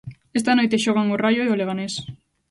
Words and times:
Esta 0.39 0.55
noite 0.57 0.81
xogan 0.85 1.07
o 1.13 1.19
Raio 1.23 1.41
e 1.45 1.49
o 1.53 1.57
Leganés. 1.59 1.93